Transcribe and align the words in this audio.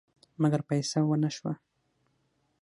مګر 0.41 0.61
فیصه 0.67 0.99
ونه 1.09 1.29
شوه. 1.35 1.53